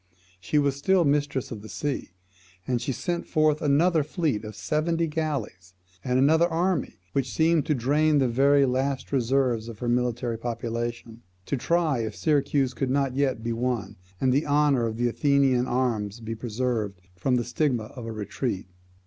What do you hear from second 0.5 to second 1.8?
still was mistress of the